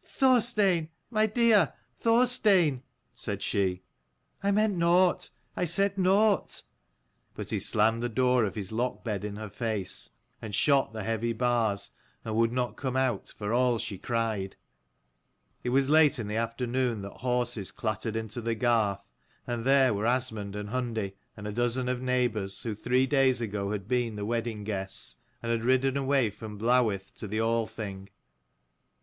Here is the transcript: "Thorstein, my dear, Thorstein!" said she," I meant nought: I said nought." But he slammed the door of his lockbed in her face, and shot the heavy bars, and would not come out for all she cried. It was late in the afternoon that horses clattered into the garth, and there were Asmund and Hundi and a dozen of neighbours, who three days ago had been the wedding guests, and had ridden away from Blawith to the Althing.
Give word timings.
"Thorstein, 0.00 0.88
my 1.10 1.26
dear, 1.26 1.74
Thorstein!" 2.00 2.82
said 3.12 3.42
she," 3.42 3.82
I 4.42 4.50
meant 4.50 4.78
nought: 4.78 5.28
I 5.54 5.66
said 5.66 5.98
nought." 5.98 6.62
But 7.34 7.50
he 7.50 7.58
slammed 7.58 8.02
the 8.02 8.08
door 8.08 8.44
of 8.44 8.54
his 8.54 8.72
lockbed 8.72 9.22
in 9.22 9.36
her 9.36 9.50
face, 9.50 10.08
and 10.40 10.54
shot 10.54 10.94
the 10.94 11.02
heavy 11.02 11.34
bars, 11.34 11.90
and 12.24 12.34
would 12.36 12.52
not 12.52 12.78
come 12.78 12.96
out 12.96 13.34
for 13.36 13.52
all 13.52 13.76
she 13.78 13.98
cried. 13.98 14.56
It 15.62 15.68
was 15.68 15.90
late 15.90 16.18
in 16.18 16.26
the 16.26 16.36
afternoon 16.36 17.02
that 17.02 17.18
horses 17.18 17.70
clattered 17.70 18.16
into 18.16 18.40
the 18.40 18.54
garth, 18.54 19.04
and 19.46 19.66
there 19.66 19.92
were 19.92 20.06
Asmund 20.06 20.56
and 20.56 20.70
Hundi 20.70 21.12
and 21.36 21.46
a 21.46 21.52
dozen 21.52 21.90
of 21.90 22.00
neighbours, 22.00 22.62
who 22.62 22.74
three 22.74 23.06
days 23.06 23.42
ago 23.42 23.72
had 23.72 23.88
been 23.88 24.16
the 24.16 24.24
wedding 24.24 24.64
guests, 24.64 25.16
and 25.42 25.52
had 25.52 25.64
ridden 25.66 25.98
away 25.98 26.30
from 26.30 26.56
Blawith 26.56 27.12
to 27.16 27.28
the 27.28 27.40
Althing. 27.42 28.08